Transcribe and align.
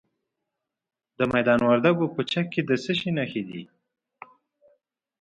د 1.17 1.19
میدان 1.33 1.59
وردګو 1.63 2.05
په 2.15 2.21
چک 2.31 2.45
کې 2.53 2.61
د 2.65 2.71
څه 2.83 2.91
شي 2.99 3.09
نښې 3.17 3.43
دي؟ 3.49 3.61